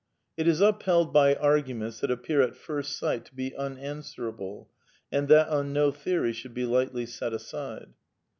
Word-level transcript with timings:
It 0.35 0.47
is 0.47 0.61
upheld 0.61 1.13
by 1.13 1.35
arguments 1.35 1.99
that 1.99 2.09
appear 2.09 2.41
at 2.41 2.55
first 2.55 2.97
sight 2.97 3.23
to 3.25 3.35
be 3.35 3.55
unanswerable, 3.55 4.67
and 5.11 5.27
that 5.27 5.49
on 5.49 5.73
no 5.73 5.91
theory 5.91 6.33
should 6.33 6.55
be 6.55 6.65
lightly 6.65 7.05
set 7.05 7.33
aside. 7.33 7.93